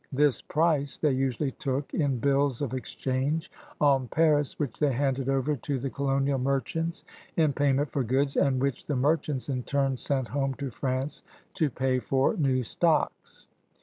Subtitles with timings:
[0.11, 5.55] This price they usuaQy took in bills of exchange on Paris which they handed over
[5.55, 7.03] to the colonial merchants
[7.37, 11.21] in payment for goods, and which the merchants in turn sent home to France
[11.53, 13.45] to pay for new stocks.